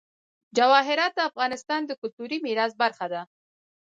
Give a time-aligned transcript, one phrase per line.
[0.57, 3.21] جواهرات د افغانستان د کلتوري میراث برخه ده.